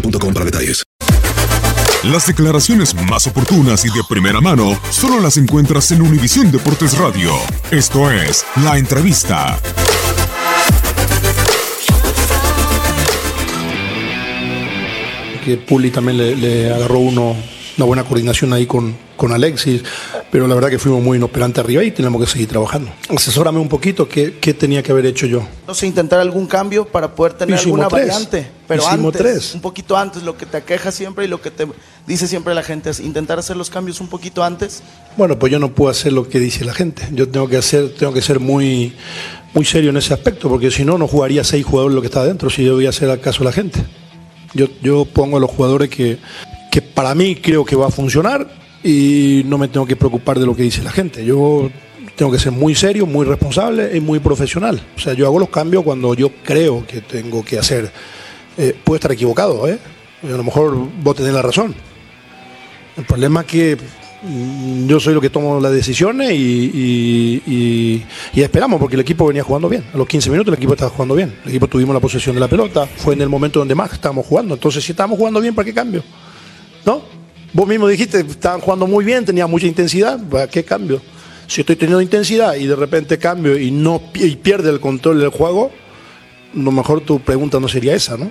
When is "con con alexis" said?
18.66-19.82